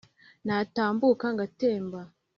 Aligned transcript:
natambuka 0.45 1.25
ngatemba 1.35 2.01